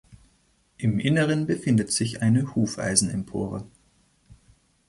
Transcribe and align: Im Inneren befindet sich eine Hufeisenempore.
Im 0.79 0.97
Inneren 0.97 1.45
befindet 1.45 1.91
sich 1.91 2.23
eine 2.23 2.55
Hufeisenempore. 2.55 3.67